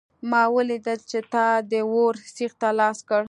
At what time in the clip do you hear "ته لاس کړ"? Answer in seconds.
2.61-3.19